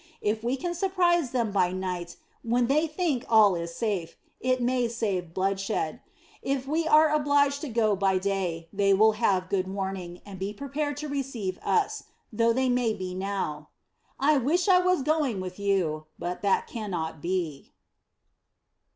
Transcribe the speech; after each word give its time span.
If 0.21 0.43
we 0.43 0.57
can 0.57 0.73
surprise 0.73 1.29
them 1.29 1.51
by 1.51 1.71
night, 1.71 2.15
when 2.41 2.65
they 2.65 2.87
think 2.87 3.23
all 3.29 3.53
is 3.53 3.75
safe, 3.75 4.15
it 4.39 4.59
may 4.59 4.87
save 4.87 5.31
bloodshed. 5.31 6.01
If 6.41 6.65
we 6.67 6.87
are 6.87 7.13
obliged 7.13 7.61
to 7.61 7.69
go 7.69 7.95
by 7.95 8.17
day, 8.17 8.67
they 8.73 8.95
will 8.95 9.11
have 9.11 9.47
good 9.47 9.67
warning, 9.67 10.19
and 10.25 10.39
be 10.39 10.53
prepared 10.53 10.97
to 11.05 11.07
receive 11.07 11.59
us, 11.61 12.05
though 12.33 12.51
they 12.51 12.67
may 12.67 12.95
be 12.95 13.13
now. 13.13 13.69
I 14.19 14.39
wish 14.39 14.67
I 14.67 14.79
was 14.79 15.03
going 15.03 15.39
with 15.39 15.59
you, 15.59 16.05
but 16.17 16.41
that 16.41 16.65
cannot 16.65 17.21
be." 17.21 17.71